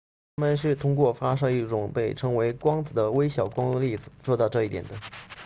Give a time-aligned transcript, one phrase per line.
[0.37, 4.95] 它们是通过发射一种被称为光子的微小光粒子做到这一点的